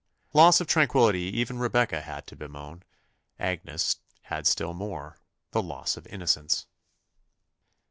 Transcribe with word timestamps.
Loss 0.33 0.59
of 0.59 0.65
tranquillity 0.65 1.19
even 1.25 1.59
Rebecca 1.59 2.01
had 2.01 2.25
to 2.25 2.35
bemoan: 2.35 2.81
Agnes 3.39 3.97
had 4.23 4.47
still 4.47 4.73
more 4.73 5.19
the 5.51 5.61
loss 5.61 5.95
of 5.95 6.07
innocence! 6.07 6.65